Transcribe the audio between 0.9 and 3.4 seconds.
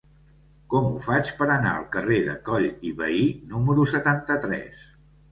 ho faig per anar al carrer de Coll i Vehí